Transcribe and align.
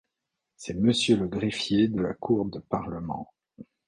C’est 0.55 0.73
monsieur 0.79 1.15
le 1.15 1.27
greffier 1.27 1.87
de 1.87 2.01
la 2.01 2.15
cour 2.15 2.45
de 2.47 2.57
parlement. 2.57 3.31